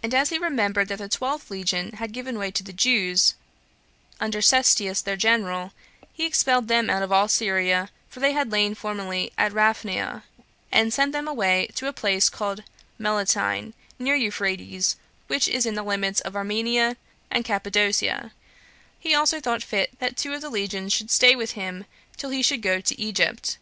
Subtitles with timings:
[0.00, 3.34] And as he remembered that the twelfth legion had given way to the Jews,
[4.20, 5.72] under Cestius their general,
[6.12, 10.22] he expelled them out of all Syria, for they had lain formerly at Raphanea,
[10.70, 12.62] and sent them away to a place called
[12.96, 14.94] Meletine, near Euphrates,
[15.26, 16.96] which is in the limits of Armenia
[17.28, 18.30] and Cappadocia;
[19.00, 22.40] he also thought fit that two of the legions should stay with him till he
[22.40, 23.58] should go to Egypt.